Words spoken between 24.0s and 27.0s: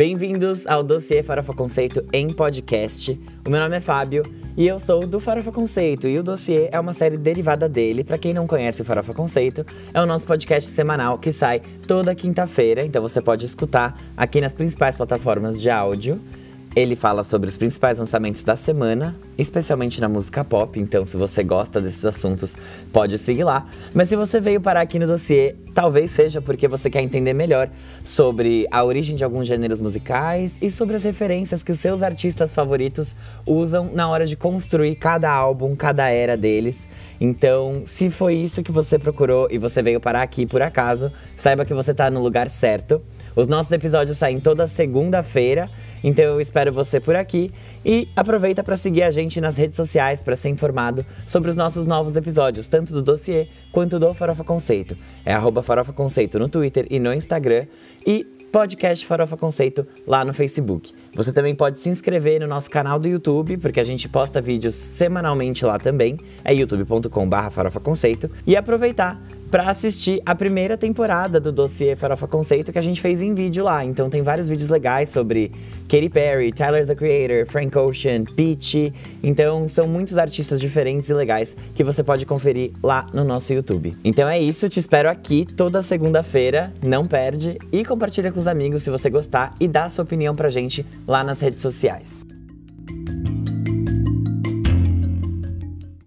se você veio parar aqui no dossiê, talvez seja porque você